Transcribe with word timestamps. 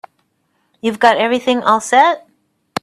You've 0.81 0.97
got 0.97 1.17
everything 1.17 1.61
all 1.61 1.79
set? 1.79 2.27